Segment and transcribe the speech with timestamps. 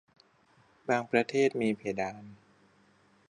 [0.87, 2.23] บางประเทศมีเพดาน